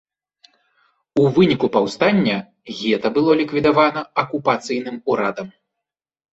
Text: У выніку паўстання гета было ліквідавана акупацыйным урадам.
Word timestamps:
У 1.23 1.25
выніку 1.35 1.69
паўстання 1.75 2.37
гета 2.79 3.07
было 3.19 3.31
ліквідавана 3.43 4.01
акупацыйным 4.25 5.01
урадам. 5.15 5.47